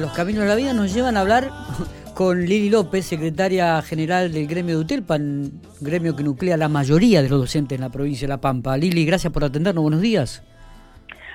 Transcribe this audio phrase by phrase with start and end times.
[0.00, 1.50] Los caminos de la vida nos llevan a hablar
[2.14, 7.28] con Lili López, secretaria general del gremio de UTELPAN, gremio que nuclea la mayoría de
[7.28, 8.78] los docentes en la provincia de La Pampa.
[8.78, 10.42] Lili, gracias por atendernos, buenos días.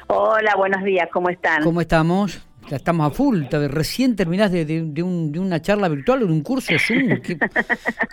[0.08, 1.64] Hola, buenos días, ¿cómo están?
[1.64, 2.42] ¿Cómo estamos?
[2.68, 6.74] Ya estamos a full, recién terminás de, de, una charla virtual o de un curso
[6.80, 7.20] Zoom.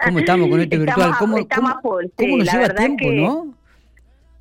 [0.05, 1.13] ¿Cómo estamos con este virtual?
[1.19, 3.55] ¿Cómo, estamos a full, ¿cómo nos lleva tiempo, no?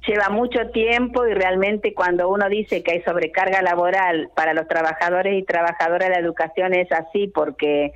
[0.08, 5.38] Lleva mucho tiempo y realmente cuando uno dice que hay sobrecarga laboral para los trabajadores
[5.38, 7.94] y trabajadoras de la educación es así porque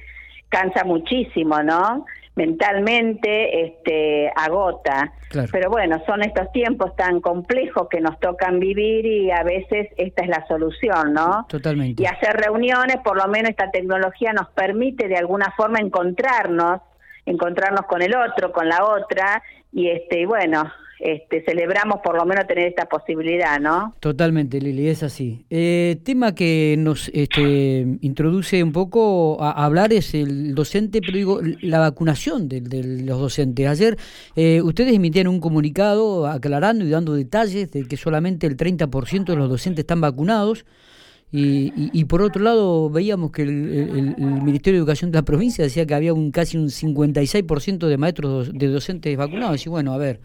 [0.50, 2.06] cansa muchísimo, ¿no?
[2.36, 5.14] Mentalmente este, agota.
[5.52, 10.24] Pero bueno, son estos tiempos tan complejos que nos tocan vivir y a veces esta
[10.24, 11.46] es la solución, ¿no?
[11.50, 12.04] Totalmente.
[12.04, 16.82] Y hacer reuniones, por lo menos esta tecnología nos permite de alguna forma encontrarnos,
[17.26, 19.42] encontrarnos con el otro, con la otra,
[19.72, 23.96] y este, y bueno, este, celebramos por lo menos tener esta posibilidad, ¿no?
[24.00, 25.46] Totalmente, Lili, es así.
[25.50, 31.40] Eh, tema que nos este, introduce un poco a, hablar es el docente, pero digo,
[31.62, 32.62] la vacunación de,
[33.06, 33.68] los docentes.
[33.68, 33.98] Ayer
[34.36, 39.36] eh, ustedes emitieron un comunicado aclarando y dando detalles de que solamente el 30% de
[39.36, 40.66] los docentes están vacunados.
[41.38, 45.86] Y, y, por otro lado, veíamos que el, Ministerio de Educación de la provincia decía
[45.86, 49.66] que había un casi un 56% de maestros de docentes vacunados.
[49.66, 50.22] Y bueno, a ver,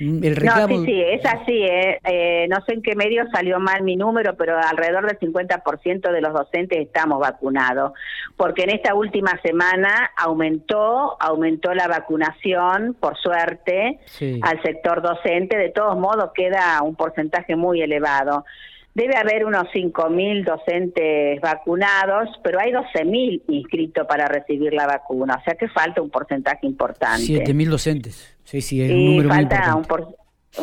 [0.00, 0.78] el reclamo...
[0.78, 1.62] No, sí, sí, es así.
[1.64, 1.98] Eh.
[2.04, 6.20] Eh, no sé en qué medio salió mal mi número, pero alrededor del 50% de
[6.22, 7.92] los docentes estamos vacunados.
[8.34, 13.98] Porque en esta última semana aumentó, aumentó la vacunación, por suerte,
[14.40, 15.58] al sector docente.
[15.58, 18.46] De todos modos, queda un porcentaje muy elevado.
[18.94, 25.44] Debe haber unos 5.000 docentes vacunados, pero hay 12.000 inscritos para recibir la vacuna, o
[25.44, 27.24] sea que falta un porcentaje importante.
[27.24, 29.84] 7.000 docentes, sí, sí, es un número falta muy Un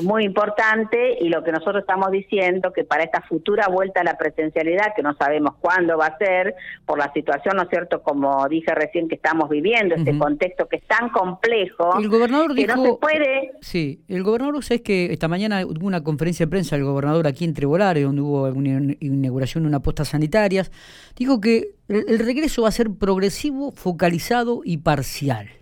[0.01, 4.17] muy importante y lo que nosotros estamos diciendo que para esta futura vuelta a la
[4.17, 8.47] presencialidad, que no sabemos cuándo va a ser, por la situación, ¿no es cierto?, como
[8.47, 12.75] dije recién que estamos viviendo, este contexto que es tan complejo, el gobernador que dijo,
[12.75, 13.51] no se puede...
[13.61, 17.45] Sí, el gobernador, ¿sabes que esta mañana hubo una conferencia de prensa del gobernador aquí
[17.45, 20.71] en Trebolares, donde hubo una inauguración de una posta sanitarias,
[21.15, 25.60] dijo que el regreso va a ser progresivo, focalizado y parcial.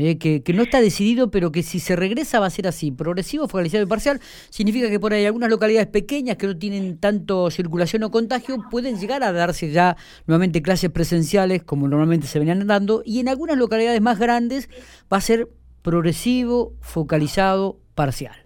[0.00, 3.48] Eh, que, no está decidido, pero que si se regresa va a ser así, progresivo,
[3.48, 8.02] focalizado y parcial, significa que por ahí algunas localidades pequeñas que no tienen tanto circulación
[8.04, 9.96] o contagio pueden llegar a darse ya
[10.26, 14.70] nuevamente clases presenciales como normalmente se venían dando, y en algunas localidades más grandes
[15.12, 15.48] va a ser
[15.82, 18.39] progresivo, focalizado, parcial.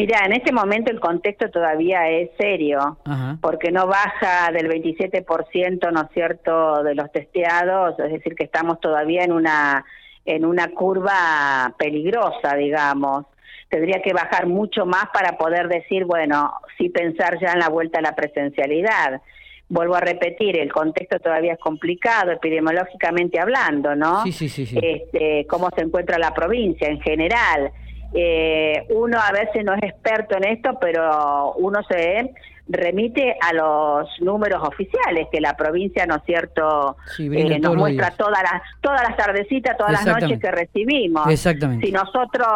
[0.00, 2.98] Mira, en este momento el contexto todavía es serio,
[3.42, 8.80] porque no baja del 27%, ¿no es cierto?, de los testeados, es decir, que estamos
[8.80, 9.84] todavía en una
[10.24, 13.26] en una curva peligrosa, digamos.
[13.68, 17.98] Tendría que bajar mucho más para poder decir, bueno, sí pensar ya en la vuelta
[17.98, 19.20] a la presencialidad.
[19.68, 24.22] Vuelvo a repetir, el contexto todavía es complicado, epidemiológicamente hablando, ¿no?
[24.24, 24.66] Sí, sí, sí.
[24.66, 24.78] sí.
[24.80, 27.70] Este, cómo se encuentra la provincia en general.
[28.12, 32.30] Eh, uno a veces no es experto en esto, pero uno se
[32.70, 38.42] remite a los números oficiales que la provincia, ¿no es cierto?, eh, nos muestra todas
[38.42, 41.28] las todas las tardecitas, todas las noches que recibimos.
[41.28, 41.86] Exactamente.
[41.86, 42.46] Si nosotros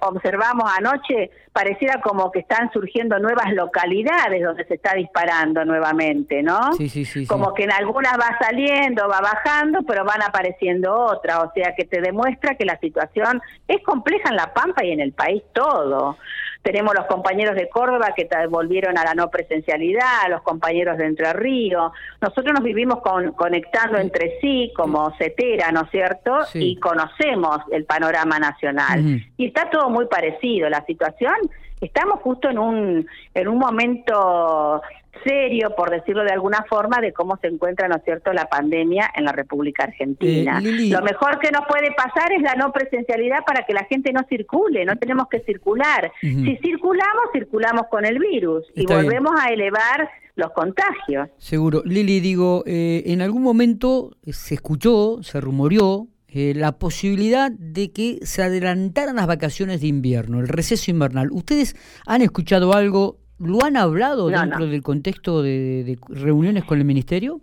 [0.00, 6.72] observamos anoche, pareciera como que están surgiendo nuevas localidades donde se está disparando nuevamente, ¿no?
[6.74, 7.26] Sí, sí, sí.
[7.26, 11.84] Como que en algunas va saliendo, va bajando, pero van apareciendo otras, o sea que
[11.84, 16.16] te demuestra que la situación es compleja en La Pampa y en el país todo.
[16.62, 21.32] Tenemos los compañeros de Córdoba que volvieron a la no presencialidad, los compañeros de Entre
[21.32, 21.92] Ríos.
[22.20, 26.38] Nosotros nos vivimos con, conectando entre sí como CETERA, ¿no es cierto?
[26.54, 29.22] Y conocemos el panorama nacional.
[29.36, 30.68] Y está todo muy parecido.
[30.68, 31.36] La situación,
[31.80, 34.82] estamos justo en un, en un momento
[35.24, 39.10] serio, por decirlo de alguna forma, de cómo se encuentra, ¿no es cierto?, la pandemia
[39.14, 40.60] en la República Argentina.
[40.64, 44.12] Eh, Lo mejor que nos puede pasar es la no presencialidad para que la gente
[44.12, 46.12] no circule, no tenemos que circular.
[46.20, 51.28] Si circulamos, circulamos con el virus y volvemos a elevar los contagios.
[51.38, 51.82] Seguro.
[51.84, 58.18] Lili, digo, eh, en algún momento se escuchó, se rumoreó, eh, la posibilidad de que
[58.22, 61.30] se adelantaran las vacaciones de invierno, el receso invernal.
[61.32, 61.74] ¿Ustedes
[62.06, 67.40] han escuchado algo ¿Lo han hablado dentro del contexto de, reuniones con el Ministerio?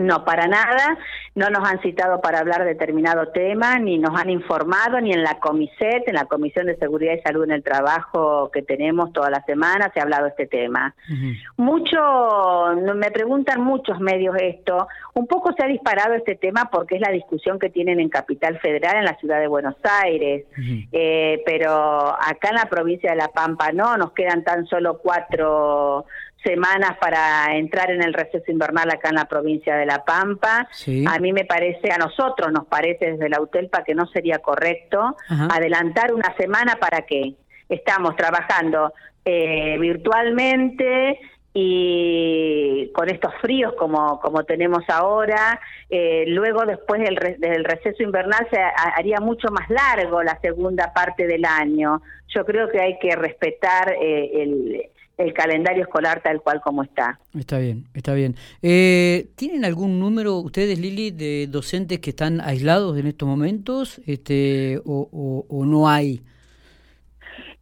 [0.00, 0.96] No, para nada.
[1.34, 5.22] No nos han citado para hablar de determinado tema, ni nos han informado, ni en
[5.22, 9.28] la Comiset, en la Comisión de Seguridad y Salud en el Trabajo que tenemos toda
[9.28, 10.94] la semana, se ha hablado de este tema.
[11.58, 11.98] Mucho,
[12.94, 17.12] me preguntan muchos medios esto, un poco se ha disparado este tema porque es la
[17.12, 20.46] discusión que tienen en Capital Federal, en la ciudad de Buenos Aires,
[20.92, 26.06] eh, pero acá en la provincia de La Pampa no, nos quedan tan solo cuatro
[26.42, 30.68] semanas para entrar en el receso invernal acá en la provincia de La Pampa.
[31.06, 35.16] A mí me parece, a nosotros nos parece desde la UTELPA que no sería correcto
[35.50, 37.34] adelantar una semana para que
[37.68, 38.92] estamos trabajando
[39.24, 41.20] eh, virtualmente
[41.52, 48.46] y con estos fríos como, como tenemos ahora, eh, luego después del, del, receso invernal
[48.50, 48.60] se
[48.94, 52.02] haría mucho más largo la segunda parte del año.
[52.28, 54.90] Yo creo que hay que respetar eh, el,
[55.20, 57.18] el, calendario escolar tal cual como está.
[57.38, 58.36] Está bien, está bien.
[58.62, 64.80] Eh, ¿Tienen algún número ustedes, Lili, de docentes que están aislados en estos momentos este,
[64.84, 66.22] o, o no hay?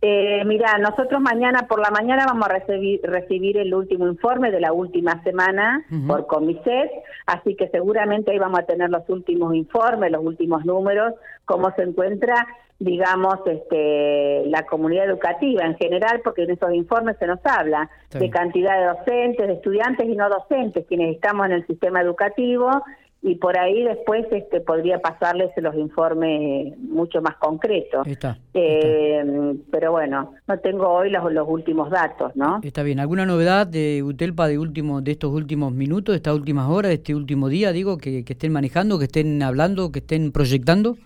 [0.00, 4.61] Eh, mira, nosotros mañana por la mañana vamos a recibir, recibir el último informe de
[4.61, 6.91] la última semana por Comiset,
[7.27, 11.15] así que seguramente ahí vamos a tener los últimos informes, los últimos números,
[11.45, 12.47] cómo se encuentra,
[12.79, 18.31] digamos, este, la comunidad educativa en general, porque en esos informes se nos habla de
[18.31, 22.71] cantidad de docentes, de estudiantes y no docentes, quienes estamos en el sistema educativo
[23.20, 28.06] y por ahí después este podría pasarles los informes mucho más concretos.
[28.55, 32.61] Eh, pero bueno, no tengo hoy los, los últimos datos, ¿no?
[32.62, 33.00] Está bien.
[33.00, 36.94] ¿Alguna novedad de UTELPA de último de estos últimos minutos, de estas últimas horas, de
[36.94, 40.97] este último día, digo, que, que estén manejando, que estén hablando, que estén proyectando?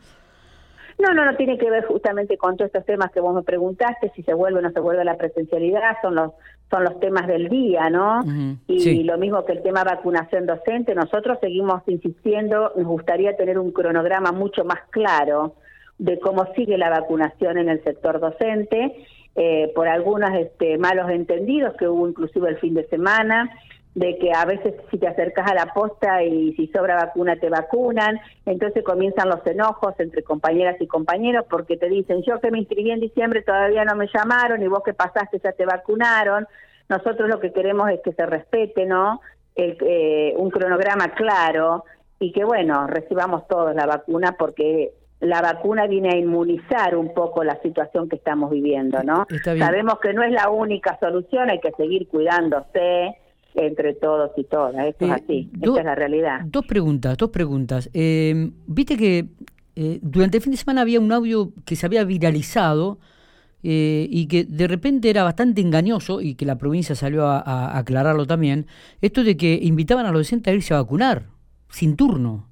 [0.99, 4.13] No, no, no tiene que ver justamente con todos estos temas que vos me preguntaste,
[4.15, 6.33] si se vuelve o no se vuelve la presencialidad, son los
[6.73, 8.23] son los temas del día, ¿no?
[8.67, 13.73] Y lo mismo que el tema vacunación docente, nosotros seguimos insistiendo, nos gustaría tener un
[13.73, 15.55] cronograma mucho más claro
[15.99, 19.05] de cómo sigue la vacunación en el sector docente,
[19.37, 23.51] eh, por algunos este, malos entendidos que hubo inclusive el fin de semana,
[23.95, 27.51] de que a veces si te acercas a la posta y si sobra vacuna te
[27.51, 32.59] vacunan, entonces comienzan los enojos entre compañeras y compañeros porque te dicen, yo que me
[32.59, 36.47] inscribí en diciembre todavía no me llamaron y vos que pasaste ya te vacunaron.
[36.89, 39.21] Nosotros lo que queremos es que se respete, ¿no?
[39.57, 41.85] Eh, un cronograma claro
[42.19, 47.45] y que, bueno, recibamos todos la vacuna porque la vacuna viene a inmunizar un poco
[47.45, 49.27] la situación que estamos viviendo, ¿no?
[49.45, 53.17] Sabemos que no es la única solución, hay que seguir cuidándose,
[53.55, 54.75] entre todos y todas.
[54.87, 56.41] Esto es eh, así, esta es la realidad.
[56.45, 57.91] Dos preguntas, dos preguntas.
[57.93, 59.27] Eh, Viste que
[59.77, 62.99] eh, durante el fin de semana había un audio que se había viralizado
[63.65, 68.67] y que de repente era bastante engañoso y que la provincia salió a aclararlo también,
[69.01, 71.29] esto de que invitaban a los docentes a irse a vacunar,
[71.69, 72.52] sin turno.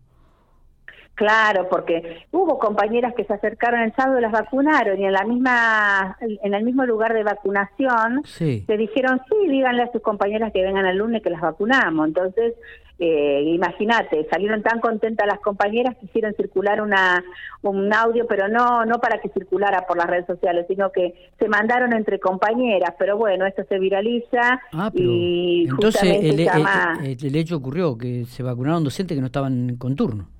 [1.15, 5.25] Claro, porque hubo compañeras que se acercaron el sábado y las vacunaron y en la
[5.25, 10.63] misma en el mismo lugar de vacunación le dijeron sí, díganle a sus compañeras que
[10.63, 12.09] vengan el lunes que las vacunamos.
[12.09, 12.55] Entonces,
[12.99, 17.23] eh, imagínate, salieron tan contentas las compañeras que hicieron circular una
[17.61, 21.49] un audio, pero no no para que circulara por las redes sociales, sino que se
[21.49, 22.95] mandaron entre compañeras.
[22.99, 28.85] Pero bueno, esto se viraliza ah, y entonces el, el hecho ocurrió que se vacunaron
[28.85, 30.40] docentes que no estaban con turno.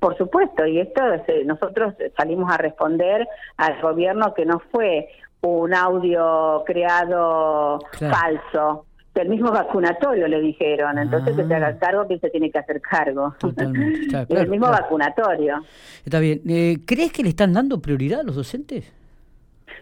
[0.00, 1.02] Por supuesto, y esto
[1.44, 5.08] nosotros salimos a responder al gobierno que no fue
[5.42, 11.78] un audio creado falso, del mismo vacunatorio le dijeron, entonces que se haga ah.
[11.78, 13.34] cargo que se tiene que hacer cargo.
[13.38, 15.62] Totalmente, el mismo vacunatorio.
[16.04, 16.40] Está bien.
[16.48, 18.92] Eh, ¿Crees que le están dando prioridad a los docentes?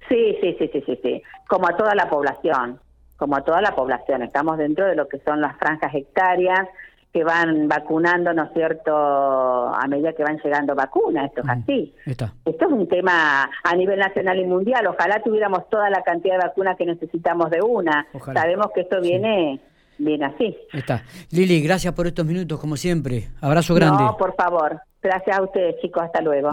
[0.08, 2.80] Sí, sí, sí, sí, sí, sí, como a toda la población,
[3.16, 4.22] como a toda la población.
[4.22, 6.66] Estamos dentro de lo que son las franjas hectáreas,
[7.12, 11.94] que van vacunando, ¿no es cierto?, a medida que van llegando vacunas, esto es así.
[12.06, 16.46] Esto es un tema a nivel nacional y mundial, ojalá tuviéramos toda la cantidad de
[16.46, 18.06] vacunas que necesitamos de una.
[18.34, 19.60] Sabemos que esto viene...
[20.00, 20.56] Bien así.
[20.72, 21.02] Está.
[21.32, 23.30] Lili, gracias por estos minutos, como siempre.
[23.40, 24.04] Abrazo grande.
[24.04, 24.80] No, por favor.
[25.02, 26.04] Gracias a ustedes, chicos.
[26.04, 26.50] Hasta luego.